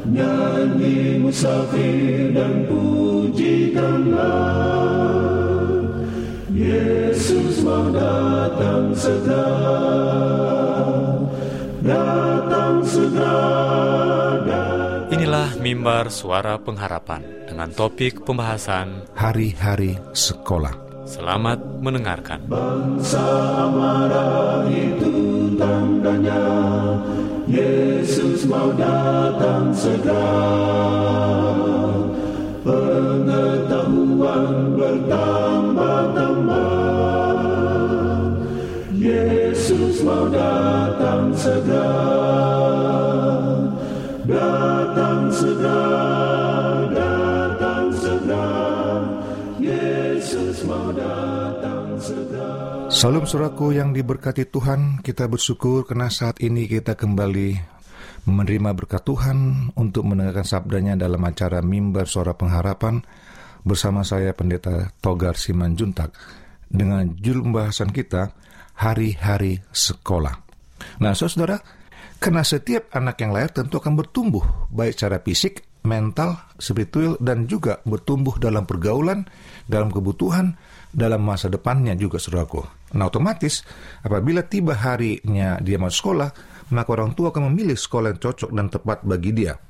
Nyanyi 0.04 1.24
musafir 1.24 2.36
dan 2.36 2.68
pujikanlah 2.68 4.28
Yesus 6.52 7.64
mau 7.64 7.88
datang 7.88 8.92
segera. 8.92 9.48
Datang 11.80 12.84
segera 12.84 13.63
mimbar 15.74 16.06
suara 16.06 16.54
pengharapan 16.54 17.50
dengan 17.50 17.66
topik 17.74 18.22
pembahasan 18.22 19.10
hari-hari 19.18 19.98
sekolah. 20.14 20.70
Selamat 21.02 21.58
mendengarkan. 21.82 22.46
Bangsa 22.46 23.18
marah 23.74 24.70
itu 24.70 25.50
tandanya 25.58 26.46
Yesus 27.50 28.46
mau 28.46 28.70
datang 28.78 29.74
segera 29.74 30.30
Pengetahuan 32.62 34.78
bertambah-tambah 34.78 36.70
Yesus 38.94 40.06
mau 40.06 40.30
datang 40.30 41.34
segera 41.34 42.14
datang 44.24 44.73
Salam 52.94 53.26
suraku 53.26 53.74
yang 53.74 53.90
diberkati 53.90 54.46
Tuhan, 54.46 55.02
kita 55.02 55.26
bersyukur 55.26 55.82
karena 55.82 56.06
saat 56.06 56.38
ini 56.38 56.70
kita 56.70 56.94
kembali 56.94 57.58
menerima 58.30 58.70
berkat 58.78 59.02
Tuhan 59.02 59.68
untuk 59.74 60.06
mendengarkan 60.06 60.46
sabdanya 60.46 60.94
dalam 60.94 61.18
acara 61.26 61.58
Mimbar 61.66 62.06
Suara 62.06 62.38
Pengharapan 62.38 63.02
bersama 63.66 64.06
saya 64.06 64.30
Pendeta 64.38 64.94
Togar 65.02 65.34
Simanjuntak 65.34 66.14
dengan 66.70 67.10
judul 67.18 67.50
pembahasan 67.50 67.90
kita 67.90 68.30
Hari-Hari 68.78 69.66
Sekolah. 69.74 70.34
Nah, 71.02 71.12
saudara, 71.18 71.58
karena 72.24 72.40
setiap 72.40 72.88
anak 72.96 73.20
yang 73.20 73.36
lahir 73.36 73.52
tentu 73.52 73.76
akan 73.76 74.00
bertumbuh, 74.00 74.40
baik 74.72 74.96
secara 74.96 75.20
fisik, 75.20 75.60
mental, 75.84 76.40
spiritual, 76.56 77.20
dan 77.20 77.44
juga 77.44 77.84
bertumbuh 77.84 78.40
dalam 78.40 78.64
pergaulan, 78.64 79.28
dalam 79.68 79.92
kebutuhan, 79.92 80.56
dalam 80.88 81.20
masa 81.20 81.52
depannya 81.52 81.92
juga, 81.92 82.16
saudaraku. 82.16 82.64
Nah, 82.96 83.12
otomatis 83.12 83.60
apabila 84.00 84.40
tiba 84.40 84.72
harinya 84.72 85.60
dia 85.60 85.76
masuk 85.76 86.00
sekolah, 86.00 86.28
maka 86.72 86.88
orang 86.96 87.12
tua 87.12 87.28
akan 87.28 87.52
memilih 87.52 87.76
sekolah 87.76 88.16
yang 88.16 88.20
cocok 88.24 88.50
dan 88.56 88.66
tepat 88.72 88.98
bagi 89.04 89.30
dia. 89.36 89.60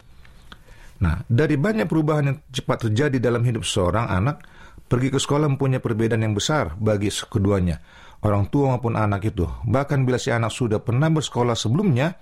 Nah, 1.02 1.26
dari 1.26 1.58
banyak 1.58 1.90
perubahan 1.90 2.24
yang 2.30 2.38
cepat 2.54 2.86
terjadi 2.86 3.18
dalam 3.18 3.42
hidup 3.42 3.66
seorang 3.66 4.06
anak, 4.14 4.46
pergi 4.86 5.10
ke 5.10 5.18
sekolah 5.18 5.50
mempunyai 5.50 5.82
perbedaan 5.82 6.22
yang 6.22 6.38
besar 6.38 6.78
bagi 6.78 7.10
keduanya, 7.10 7.82
orang 8.22 8.46
tua 8.46 8.78
maupun 8.78 8.94
anak 8.94 9.26
itu. 9.26 9.42
Bahkan 9.66 10.06
bila 10.06 10.22
si 10.22 10.30
anak 10.30 10.54
sudah 10.54 10.78
pernah 10.78 11.10
bersekolah 11.10 11.58
sebelumnya, 11.58 12.14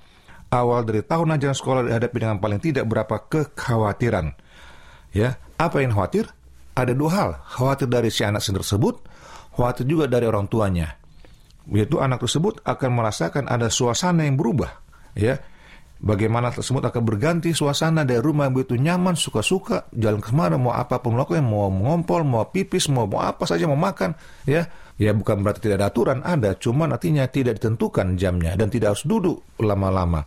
awal 0.53 0.85
dari 0.85 1.01
tahun 1.01 1.41
ajaran 1.41 1.57
sekolah 1.57 1.83
dihadapi 1.89 2.17
dengan 2.21 2.37
paling 2.37 2.61
tidak 2.61 2.85
berapa 2.85 3.17
kekhawatiran. 3.27 4.37
Ya, 5.17 5.41
apa 5.57 5.81
yang 5.81 5.97
khawatir? 5.97 6.29
Ada 6.73 6.93
dua 6.97 7.11
hal, 7.13 7.31
khawatir 7.53 7.89
dari 7.89 8.09
si 8.09 8.25
anak 8.25 8.45
tersebut, 8.45 9.01
khawatir 9.57 9.85
juga 9.89 10.05
dari 10.09 10.29
orang 10.29 10.49
tuanya. 10.49 10.97
Yaitu 11.69 12.01
anak 12.01 12.25
tersebut 12.25 12.61
akan 12.65 12.91
merasakan 12.93 13.45
ada 13.49 13.73
suasana 13.73 14.29
yang 14.29 14.37
berubah, 14.37 14.73
ya. 15.17 15.41
Bagaimana 16.03 16.51
tersebut 16.51 16.83
akan 16.83 17.03
berganti 17.07 17.55
suasana 17.55 18.03
dari 18.03 18.19
rumah 18.19 18.51
yang 18.51 18.59
begitu 18.59 18.75
nyaman, 18.75 19.15
suka-suka, 19.15 19.87
jalan 19.95 20.19
ke 20.19 20.35
mana, 20.35 20.59
mau 20.59 20.75
apa 20.75 20.99
pun 20.99 21.15
melakukan, 21.15 21.47
mau 21.47 21.71
mengompol, 21.71 22.27
mau 22.27 22.43
pipis, 22.51 22.91
mau, 22.91 23.07
mau 23.07 23.23
apa 23.23 23.47
saja, 23.47 23.71
mau 23.71 23.79
makan, 23.79 24.19
ya. 24.43 24.67
Ya 24.99 25.15
bukan 25.15 25.41
berarti 25.41 25.67
tidak 25.67 25.79
ada 25.79 25.89
aturan, 25.95 26.19
ada, 26.27 26.59
cuman 26.59 26.95
artinya 26.95 27.25
tidak 27.31 27.59
ditentukan 27.59 28.19
jamnya 28.19 28.59
dan 28.59 28.69
tidak 28.69 28.95
harus 28.95 29.07
duduk 29.07 29.47
lama-lama. 29.63 30.27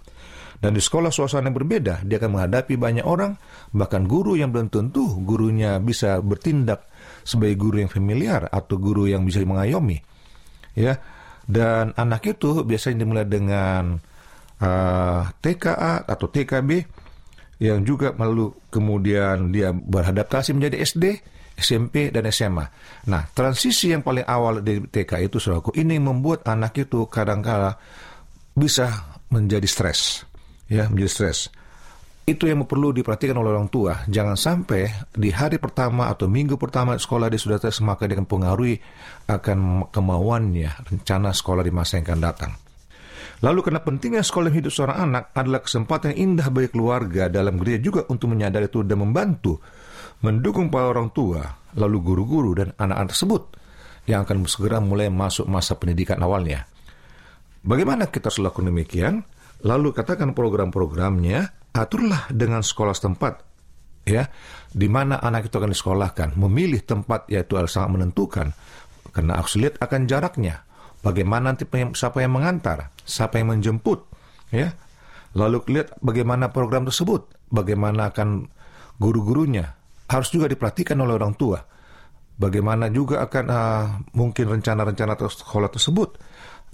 Dan 0.55 0.71
di 0.71 0.81
sekolah 0.81 1.11
suasana 1.11 1.51
yang 1.51 1.57
berbeda, 1.57 2.07
dia 2.07 2.17
akan 2.17 2.39
menghadapi 2.39 2.79
banyak 2.79 3.05
orang, 3.05 3.35
bahkan 3.75 4.07
guru 4.07 4.39
yang 4.39 4.55
belum 4.55 4.71
tentu 4.71 5.19
gurunya 5.21 5.77
bisa 5.83 6.23
bertindak 6.23 6.87
sebagai 7.27 7.59
guru 7.59 7.83
yang 7.83 7.91
familiar 7.91 8.47
atau 8.47 8.79
guru 8.79 9.09
yang 9.11 9.27
bisa 9.27 9.43
mengayomi. 9.43 9.99
Ya, 10.75 10.99
dan 11.47 11.91
anak 11.95 12.25
itu 12.35 12.63
biasanya 12.63 13.03
dimulai 13.03 13.27
dengan 13.27 13.99
uh, 14.59 14.65
eh, 14.65 15.21
TKA 15.43 16.07
atau 16.07 16.27
TKB 16.27 16.69
yang 17.63 17.87
juga 17.87 18.11
lalu 18.15 18.51
kemudian 18.67 19.51
dia 19.51 19.71
beradaptasi 19.71 20.51
menjadi 20.51 20.83
SD, 20.83 21.03
SMP 21.55 22.11
dan 22.11 22.27
SMA. 22.27 22.67
Nah, 23.07 23.23
transisi 23.31 23.95
yang 23.95 24.03
paling 24.03 24.27
awal 24.27 24.59
dari 24.59 24.83
TK 24.83 25.31
itu 25.31 25.39
saudaraku 25.39 25.71
ini 25.79 25.95
membuat 25.95 26.43
anak 26.51 26.75
itu 26.75 27.07
kadang-kala 27.07 27.79
bisa 28.51 29.15
menjadi 29.31 29.67
stres 29.67 30.27
ya 30.69 30.89
menjadi 30.89 31.11
stres. 31.11 31.39
Itu 32.25 32.49
yang 32.49 32.65
perlu 32.65 32.89
diperhatikan 32.89 33.37
oleh 33.37 33.53
orang 33.53 33.69
tua. 33.69 34.01
Jangan 34.09 34.33
sampai 34.33 34.89
di 35.13 35.29
hari 35.29 35.61
pertama 35.61 36.09
atau 36.09 36.25
minggu 36.25 36.57
pertama 36.57 36.97
sekolah 36.97 37.29
dia 37.29 37.37
sudah 37.37 37.61
stres, 37.61 37.85
maka 37.85 38.09
dia 38.09 38.17
akan 38.17 38.25
pengaruhi 38.25 38.81
akan 39.29 39.89
kemauannya, 39.93 40.89
rencana 40.89 41.29
sekolah 41.29 41.61
di 41.61 41.69
masa 41.69 42.01
yang 42.01 42.05
akan 42.09 42.21
datang. 42.25 42.51
Lalu 43.45 43.59
karena 43.61 43.81
pentingnya 43.83 44.23
sekolah 44.25 44.49
hidup 44.49 44.73
seorang 44.73 44.97
anak 45.11 45.23
adalah 45.37 45.61
kesempatan 45.61 46.17
yang 46.17 46.33
indah 46.33 46.47
bagi 46.49 46.73
keluarga 46.73 47.29
dalam 47.29 47.61
gereja 47.61 47.79
juga 47.83 48.01
untuk 48.09 48.33
menyadari 48.33 48.65
itu 48.71 48.81
dan 48.81 48.97
membantu 49.05 49.61
mendukung 50.25 50.73
para 50.73 50.89
orang 50.89 51.13
tua, 51.13 51.43
lalu 51.77 52.01
guru-guru 52.01 52.57
dan 52.57 52.73
anak-anak 52.73 53.13
tersebut 53.13 53.41
yang 54.09 54.25
akan 54.25 54.49
segera 54.49 54.81
mulai 54.81 55.13
masuk 55.13 55.45
masa 55.45 55.77
pendidikan 55.77 56.17
awalnya. 56.25 56.65
Bagaimana 57.65 58.09
kita 58.09 58.29
harus 58.29 58.41
lakukan 58.41 58.69
demikian? 58.69 59.25
Lalu 59.63 59.95
katakan 59.95 60.35
program-programnya, 60.35 61.71
aturlah 61.71 62.27
dengan 62.33 62.59
sekolah 62.59 62.91
setempat, 62.91 63.33
ya, 64.03 64.27
di 64.69 64.87
mana 64.91 65.21
anak 65.23 65.47
itu 65.47 65.55
akan 65.55 65.71
disekolahkan. 65.71 66.35
Memilih 66.35 66.83
tempat 66.83 67.31
yaitu 67.31 67.55
harus 67.55 67.71
sangat 67.71 67.95
menentukan, 67.95 68.51
karena 69.15 69.39
harus 69.39 69.55
lihat 69.55 69.79
akan 69.79 70.09
jaraknya. 70.09 70.67
Bagaimana 70.99 71.53
nanti 71.53 71.69
siapa 71.93 72.25
yang 72.25 72.35
mengantar, 72.35 72.89
siapa 73.05 73.37
yang 73.37 73.55
menjemput, 73.55 74.09
ya. 74.49 74.73
Lalu 75.35 75.67
lihat 75.71 75.99
bagaimana 75.99 76.49
program 76.49 76.87
tersebut, 76.87 77.27
bagaimana 77.51 78.09
akan 78.09 78.47
guru-gurunya. 78.97 79.75
Harus 80.07 80.31
juga 80.31 80.47
diperhatikan 80.47 80.95
oleh 81.01 81.17
orang 81.17 81.35
tua. 81.35 81.59
Bagaimana 82.35 82.91
juga 82.91 83.23
akan 83.23 83.45
uh, 83.47 83.85
mungkin 84.11 84.59
rencana-rencana 84.59 85.15
sekolah 85.15 85.71
tersebut 85.71 86.19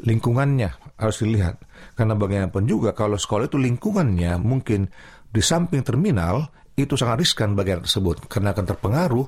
lingkungannya 0.02 0.98
harus 0.98 1.18
dilihat. 1.22 1.62
Karena 1.98 2.18
bagaimanapun 2.18 2.66
juga 2.66 2.94
kalau 2.94 3.18
sekolah 3.18 3.50
itu 3.50 3.58
lingkungannya 3.58 4.38
mungkin 4.42 4.90
di 5.32 5.42
samping 5.42 5.82
terminal 5.86 6.50
itu 6.76 6.98
sangat 6.98 7.24
riskan 7.24 7.54
bagi 7.54 7.76
anak 7.76 7.86
tersebut 7.88 8.26
karena 8.32 8.56
akan 8.56 8.66
terpengaruh 8.66 9.26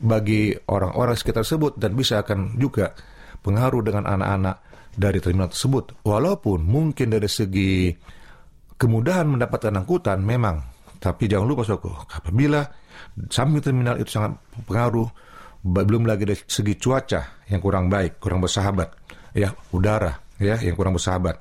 bagi 0.00 0.52
orang-orang 0.68 1.16
sekitar 1.16 1.44
tersebut 1.44 1.76
dan 1.76 1.92
bisa 1.96 2.20
akan 2.24 2.56
juga 2.56 2.92
pengaruh 3.40 3.82
dengan 3.84 4.04
anak-anak 4.08 4.56
dari 4.96 5.18
terminal 5.20 5.52
tersebut. 5.52 6.02
Walaupun 6.04 6.64
mungkin 6.64 7.12
dari 7.12 7.28
segi 7.28 7.92
kemudahan 8.76 9.28
mendapatkan 9.28 9.72
angkutan 9.76 10.20
memang, 10.24 10.60
tapi 11.00 11.28
jangan 11.28 11.46
lupa 11.48 11.62
Soko, 11.64 12.08
apabila 12.08 12.64
samping 13.28 13.60
terminal 13.60 14.00
itu 14.00 14.16
sangat 14.16 14.40
pengaruh, 14.64 15.08
belum 15.64 16.08
lagi 16.08 16.24
dari 16.28 16.40
segi 16.40 16.74
cuaca 16.80 17.44
yang 17.48 17.60
kurang 17.60 17.92
baik, 17.92 18.20
kurang 18.20 18.40
bersahabat 18.40 19.05
ya 19.36 19.52
udara 19.76 20.16
ya 20.40 20.56
yang 20.56 20.72
kurang 20.72 20.96
bersahabat. 20.96 21.36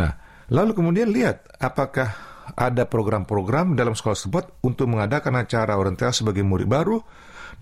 Nah, 0.00 0.10
lalu 0.48 0.72
kemudian 0.72 1.12
lihat 1.12 1.44
apakah 1.60 2.10
ada 2.56 2.88
program-program 2.88 3.76
dalam 3.76 3.92
sekolah 3.92 4.16
tersebut 4.16 4.44
untuk 4.64 4.88
mengadakan 4.88 5.44
acara 5.44 5.76
orientasi 5.76 6.24
sebagai 6.24 6.44
murid 6.44 6.68
baru 6.68 7.00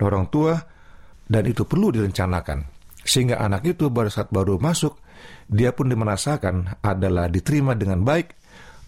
orang 0.03 0.27
tua 0.27 0.55
dan 1.23 1.43
itu 1.47 1.63
perlu 1.63 1.91
direncanakan 1.91 2.67
sehingga 3.03 3.39
anak 3.39 3.63
itu 3.67 3.87
pada 3.91 4.11
saat 4.11 4.31
baru 4.31 4.59
masuk 4.59 4.99
dia 5.47 5.71
pun 5.71 5.87
dimerasakan 5.87 6.83
adalah 6.83 7.31
diterima 7.31 7.75
dengan 7.75 8.03
baik 8.03 8.35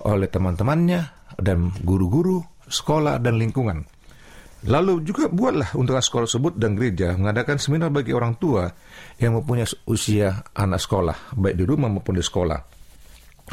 oleh 0.03 0.27
teman-temannya 0.27 1.01
dan 1.39 1.71
guru-guru 1.83 2.43
sekolah 2.67 3.19
dan 3.19 3.39
lingkungan. 3.39 3.87
Lalu 4.65 5.06
juga 5.06 5.30
buatlah 5.30 5.78
untuk 5.78 5.93
sekolah 5.93 6.25
tersebut 6.25 6.54
dan 6.58 6.73
gereja 6.73 7.13
mengadakan 7.13 7.62
seminar 7.62 7.93
bagi 7.93 8.17
orang 8.17 8.34
tua 8.41 8.65
yang 9.21 9.38
mempunyai 9.38 9.69
usia 9.86 10.41
anak 10.58 10.82
sekolah, 10.82 11.38
baik 11.38 11.62
di 11.62 11.65
rumah 11.69 11.86
maupun 11.86 12.17
di 12.17 12.25
sekolah 12.25 12.60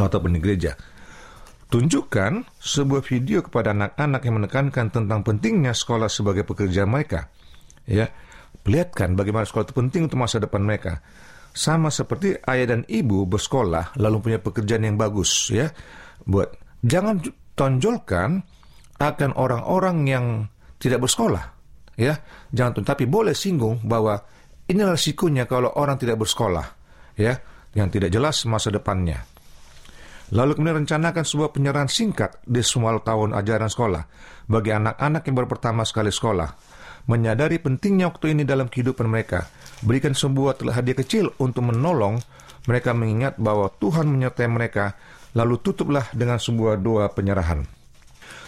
ataupun 0.01 0.33
di 0.33 0.41
gereja. 0.41 0.73
Tunjukkan 1.69 2.61
sebuah 2.61 3.05
video 3.05 3.45
kepada 3.45 3.77
anak-anak 3.77 4.21
yang 4.25 4.37
menekankan 4.41 4.87
tentang 4.93 5.21
pentingnya 5.25 5.77
sekolah 5.77 6.09
sebagai 6.09 6.49
pekerjaan 6.49 6.89
mereka. 6.89 7.29
Ya, 7.85 8.09
perlihatkan 8.65 9.13
bagaimana 9.13 9.45
sekolah 9.45 9.69
itu 9.69 9.77
penting 9.77 10.09
untuk 10.09 10.21
masa 10.21 10.41
depan 10.41 10.65
mereka. 10.65 11.05
Sama 11.53 11.93
seperti 11.93 12.41
ayah 12.49 12.77
dan 12.77 12.89
ibu 12.89 13.29
bersekolah 13.29 14.01
lalu 14.01 14.17
punya 14.21 14.39
pekerjaan 14.41 14.89
yang 14.89 14.97
bagus, 14.97 15.53
ya. 15.53 15.69
Buat 16.25 16.57
jangan 16.81 17.21
tonjolkan 17.53 18.45
akan 18.97 19.31
orang-orang 19.37 19.97
yang 20.09 20.27
tidak 20.83 21.07
bersekolah, 21.07 21.45
ya. 21.95 22.19
Jangan 22.51 22.83
tapi 22.83 23.07
boleh 23.07 23.39
singgung 23.39 23.79
bahwa 23.87 24.19
inilah 24.67 24.99
resikonya 24.99 25.47
kalau 25.47 25.71
orang 25.79 25.95
tidak 25.95 26.19
bersekolah, 26.19 26.67
ya, 27.15 27.39
yang 27.79 27.87
tidak 27.87 28.11
jelas 28.11 28.43
masa 28.51 28.75
depannya. 28.75 29.23
Lalu 30.33 30.57
kemudian 30.57 30.83
rencanakan 30.83 31.25
sebuah 31.29 31.53
penyerahan 31.53 31.93
singkat 31.93 32.41
di 32.49 32.65
semua 32.65 32.97
tahun 32.99 33.37
ajaran 33.37 33.69
sekolah 33.69 34.03
bagi 34.49 34.73
anak-anak 34.73 35.23
yang 35.29 35.35
baru 35.37 35.49
pertama 35.49 35.85
sekali 35.85 36.09
sekolah. 36.09 36.49
Menyadari 37.03 37.61
pentingnya 37.61 38.09
waktu 38.09 38.33
ini 38.33 38.43
dalam 38.49 38.71
kehidupan 38.71 39.11
mereka, 39.11 39.45
berikan 39.85 40.17
sebuah 40.17 40.57
hadiah 40.73 40.97
kecil 40.97 41.37
untuk 41.37 41.69
menolong 41.69 42.17
mereka 42.65 42.95
mengingat 42.95 43.37
bahwa 43.37 43.69
Tuhan 43.77 44.07
menyertai 44.09 44.49
mereka, 44.49 44.95
lalu 45.35 45.59
tutuplah 45.61 46.07
dengan 46.15 46.39
sebuah 46.39 46.79
doa 46.79 47.11
penyerahan. 47.11 47.82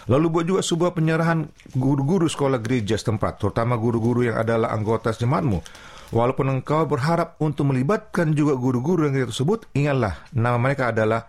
Lalu 0.05 0.25
buat 0.29 0.45
juga 0.45 0.61
sebuah 0.61 0.93
penyerahan 0.93 1.49
guru-guru 1.73 2.29
sekolah 2.29 2.61
gereja 2.61 2.93
setempat, 2.93 3.41
terutama 3.41 3.73
guru-guru 3.73 4.29
yang 4.29 4.37
adalah 4.37 4.69
anggota 4.69 5.09
jemaatmu. 5.09 5.65
Walaupun 6.13 6.61
engkau 6.61 6.85
berharap 6.85 7.41
untuk 7.41 7.73
melibatkan 7.73 8.37
juga 8.37 8.53
guru-guru 8.53 9.09
yang 9.09 9.25
tersebut, 9.25 9.65
ingatlah 9.73 10.29
nama 10.37 10.61
mereka 10.61 10.93
adalah 10.93 11.25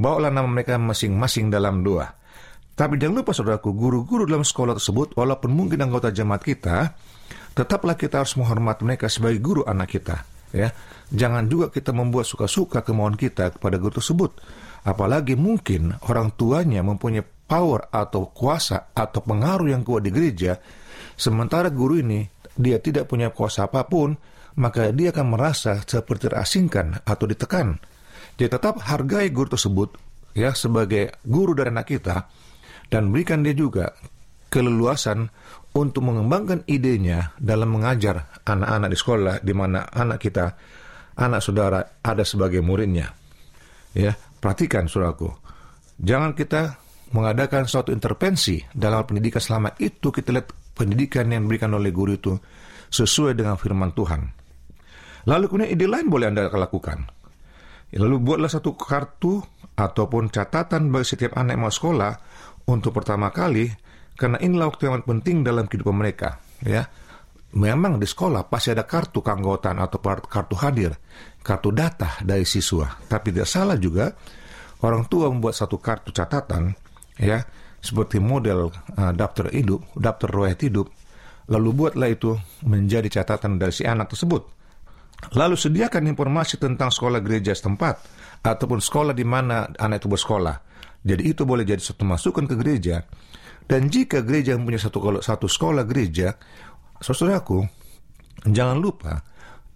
bawalah 0.00 0.32
nama 0.32 0.48
mereka 0.48 0.80
masing-masing 0.80 1.52
dalam 1.52 1.84
doa. 1.84 2.08
Tapi 2.74 2.98
jangan 2.98 3.22
lupa 3.22 3.30
saudaraku, 3.36 3.70
guru-guru 3.76 4.24
dalam 4.24 4.42
sekolah 4.42 4.74
tersebut, 4.80 5.14
walaupun 5.14 5.52
mungkin 5.52 5.84
anggota 5.84 6.08
jemaat 6.10 6.42
kita, 6.42 6.96
tetaplah 7.54 7.94
kita 7.94 8.24
harus 8.24 8.34
menghormati 8.34 8.82
mereka 8.82 9.06
sebagai 9.06 9.38
guru 9.38 9.62
anak 9.62 9.94
kita. 9.94 10.26
Ya, 10.54 10.70
jangan 11.10 11.46
juga 11.50 11.70
kita 11.70 11.90
membuat 11.90 12.26
suka-suka 12.26 12.82
kemauan 12.82 13.14
kita 13.14 13.54
kepada 13.54 13.76
guru 13.78 14.00
tersebut. 14.00 14.38
Apalagi 14.82 15.38
mungkin 15.38 15.94
orang 16.10 16.34
tuanya 16.34 16.82
mempunyai 16.82 17.22
power 17.44 17.92
atau 17.92 18.32
kuasa 18.32 18.92
atau 18.92 19.20
pengaruh 19.20 19.70
yang 19.70 19.84
kuat 19.84 20.04
di 20.04 20.10
gereja, 20.10 20.58
sementara 21.14 21.68
guru 21.68 22.00
ini 22.00 22.24
dia 22.54 22.78
tidak 22.78 23.10
punya 23.10 23.30
kuasa 23.34 23.66
apa 23.66 23.84
pun, 23.86 24.14
maka 24.58 24.94
dia 24.94 25.10
akan 25.10 25.34
merasa 25.34 25.82
seperti 25.82 26.30
terasingkan 26.30 27.02
atau 27.02 27.26
ditekan. 27.26 27.78
Jadi 28.34 28.50
tetap 28.50 28.82
hargai 28.82 29.30
guru 29.30 29.54
tersebut 29.54 29.94
ya 30.34 30.50
sebagai 30.54 31.14
guru 31.22 31.54
dari 31.54 31.70
anak 31.70 31.86
kita 31.86 32.26
dan 32.90 33.14
berikan 33.14 33.46
dia 33.46 33.54
juga 33.54 33.94
keleluasan 34.50 35.30
untuk 35.74 36.06
mengembangkan 36.06 36.62
idenya 36.70 37.34
dalam 37.38 37.74
mengajar 37.74 38.30
anak-anak 38.46 38.88
di 38.90 38.98
sekolah 38.98 39.34
di 39.42 39.54
mana 39.54 39.90
anak 39.90 40.22
kita 40.22 40.54
anak 41.18 41.42
saudara 41.42 41.82
ada 42.02 42.22
sebagai 42.22 42.62
muridnya. 42.62 43.10
Ya, 43.94 44.18
perhatikan 44.42 44.90
saudaraku. 44.90 45.30
Jangan 46.02 46.34
kita 46.34 46.82
mengadakan 47.14 47.70
suatu 47.70 47.94
intervensi 47.94 48.58
dalam 48.74 49.06
pendidikan 49.06 49.38
selama 49.38 49.70
itu 49.78 50.10
kita 50.10 50.34
lihat 50.34 50.50
pendidikan 50.74 51.30
yang 51.30 51.46
diberikan 51.46 51.70
oleh 51.70 51.94
guru 51.94 52.18
itu 52.18 52.34
sesuai 52.90 53.38
dengan 53.38 53.54
firman 53.54 53.94
Tuhan. 53.94 54.20
Lalu 55.30 55.44
kemudian 55.46 55.70
ide 55.70 55.86
lain 55.86 56.10
boleh 56.10 56.26
Anda 56.28 56.50
lakukan. 56.50 56.98
Lalu 57.94 58.16
buatlah 58.18 58.50
satu 58.50 58.74
kartu 58.74 59.38
ataupun 59.78 60.34
catatan 60.34 60.90
bagi 60.90 61.06
setiap 61.06 61.38
anak 61.38 61.54
yang 61.54 61.62
mau 61.62 61.72
sekolah 61.72 62.12
untuk 62.66 62.90
pertama 62.90 63.30
kali, 63.30 63.70
karena 64.18 64.42
inilah 64.42 64.74
waktu 64.74 64.90
yang 64.90 65.06
penting 65.06 65.46
dalam 65.46 65.70
kehidupan 65.70 65.94
mereka. 65.94 66.42
Ya, 66.66 66.90
memang 67.54 68.02
di 68.02 68.06
sekolah 68.10 68.50
pasti 68.50 68.74
ada 68.74 68.82
kartu 68.82 69.22
keanggotaan 69.22 69.78
atau 69.78 70.02
kartu 70.02 70.58
hadir, 70.58 70.98
kartu 71.46 71.70
data 71.70 72.18
dari 72.26 72.42
siswa. 72.42 72.98
Tapi 73.06 73.30
tidak 73.30 73.46
salah 73.46 73.78
juga 73.78 74.10
orang 74.82 75.06
tua 75.06 75.30
membuat 75.30 75.54
satu 75.54 75.78
kartu 75.78 76.10
catatan, 76.10 76.74
ya, 77.18 77.44
seperti 77.78 78.18
model 78.22 78.70
uh, 78.70 79.12
daftar 79.12 79.50
hidup, 79.52 79.84
daftar 79.98 80.28
riwayat 80.30 80.60
hidup. 80.64 80.88
Lalu 81.44 81.76
buatlah 81.76 82.08
itu 82.08 82.32
menjadi 82.64 83.20
catatan 83.20 83.60
dari 83.60 83.68
si 83.68 83.84
anak 83.84 84.16
tersebut 84.16 84.54
Lalu 85.32 85.56
sediakan 85.56 86.04
informasi 86.12 86.60
tentang 86.60 86.92
sekolah 86.92 87.24
gereja 87.24 87.56
setempat 87.56 87.96
ataupun 88.44 88.84
sekolah 88.84 89.16
di 89.16 89.24
mana 89.24 89.64
anak 89.80 90.04
itu 90.04 90.08
bersekolah. 90.12 90.56
Jadi 91.04 91.22
itu 91.24 91.48
boleh 91.48 91.64
jadi 91.64 91.80
satu 91.80 92.04
masukan 92.04 92.44
ke 92.44 92.54
gereja. 92.60 93.00
Dan 93.64 93.88
jika 93.88 94.20
gereja 94.20 94.60
mempunyai 94.60 94.82
satu, 94.82 95.00
satu 95.24 95.48
sekolah 95.48 95.88
gereja, 95.88 96.36
saudaraku, 97.00 97.64
jangan 98.44 98.76
lupa 98.76 99.24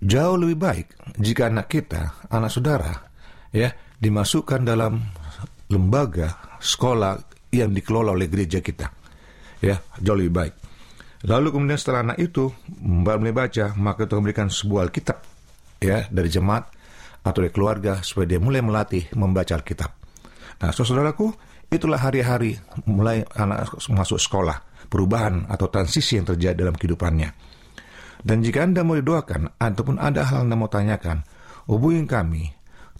jauh 0.05 0.37
lebih 0.37 0.61
baik 0.61 0.87
jika 1.16 1.48
anak 1.48 1.72
kita, 1.72 2.29
anak 2.29 2.53
saudara, 2.53 2.92
ya 3.48 3.72
dimasukkan 3.96 4.61
dalam 4.68 5.01
lembaga 5.72 6.61
sekolah 6.61 7.27
yang 7.52 7.72
dikelola 7.72 8.12
oleh 8.12 8.28
gereja 8.28 8.61
kita. 8.61 8.92
Ya, 9.58 9.82
jauh 9.98 10.18
lebih 10.18 10.34
baik. 10.34 10.54
Lalu 11.26 11.50
kemudian 11.50 11.78
setelah 11.80 12.06
anak 12.06 12.18
itu 12.22 12.54
mulai 12.84 13.34
baca, 13.34 13.74
maka 13.74 14.06
Tuhan 14.06 14.22
memberikan 14.22 14.46
sebuah 14.46 14.87
Alkitab 14.87 15.18
ya 15.82 16.06
dari 16.06 16.30
jemaat 16.30 16.70
atau 17.26 17.42
dari 17.42 17.50
keluarga 17.50 18.06
supaya 18.06 18.30
dia 18.30 18.38
mulai 18.38 18.62
melatih 18.62 19.11
membaca 19.18 19.58
Alkitab. 19.58 19.90
Nah, 20.62 20.70
saudaraku, 20.70 21.34
itulah 21.70 21.98
hari-hari 21.98 22.54
mulai 22.87 23.26
anak 23.34 23.74
masuk 23.90 24.22
sekolah, 24.22 24.87
perubahan 24.87 25.50
atau 25.50 25.66
transisi 25.66 26.18
yang 26.18 26.26
terjadi 26.26 26.66
dalam 26.66 26.78
kehidupannya. 26.78 27.30
Dan 28.22 28.42
jika 28.42 28.66
Anda 28.66 28.82
mau 28.82 28.98
didoakan 28.98 29.58
ataupun 29.58 30.02
ada 30.02 30.26
hal 30.26 30.42
yang 30.42 30.50
Anda 30.50 30.56
mau 30.58 30.70
tanyakan, 30.70 31.22
hubungi 31.70 32.02
kami, 32.06 32.50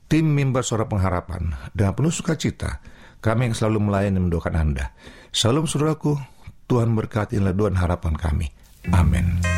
tim 0.06 0.26
mimbar 0.30 0.62
suara 0.62 0.87
pengharapan, 0.87 1.54
dengan 1.74 1.94
penuh 1.98 2.14
sukacita, 2.14 2.78
kami 3.18 3.50
yang 3.50 3.54
selalu 3.57 3.90
melayani 3.90 4.18
mendoakan 4.22 4.54
Anda. 4.54 4.94
Salam 5.35 5.66
saudaraku, 5.66 6.18
Tuhan 6.70 6.94
berkati 6.94 7.40
doa 7.40 7.72
harapan 7.74 8.14
kami. 8.14 8.46
Amin. 8.94 9.58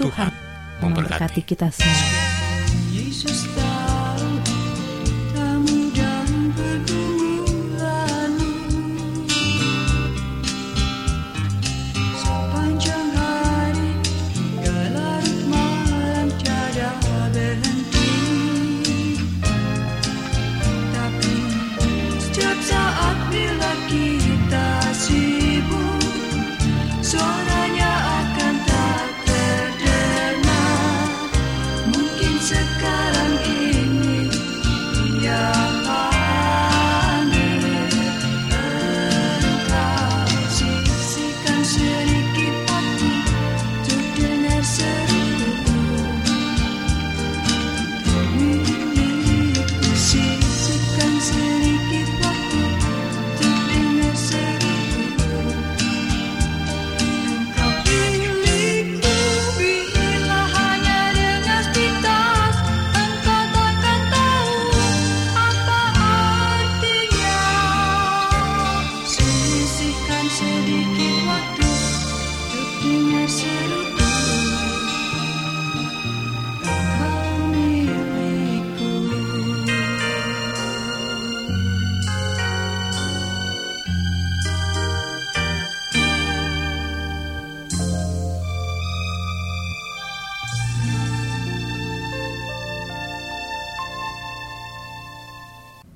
Tuhan 0.00 0.32
memberkati 0.80 1.44
kita 1.44 1.68
semua. 1.68 2.08
Yesus 2.88 3.44